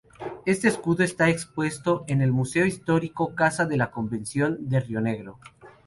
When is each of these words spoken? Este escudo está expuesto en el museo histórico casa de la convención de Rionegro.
Este 0.47 0.67
escudo 0.67 1.03
está 1.03 1.29
expuesto 1.29 2.05
en 2.07 2.21
el 2.23 2.31
museo 2.31 2.65
histórico 2.65 3.35
casa 3.35 3.67
de 3.67 3.77
la 3.77 3.91
convención 3.91 4.57
de 4.67 4.79
Rionegro. 4.79 5.37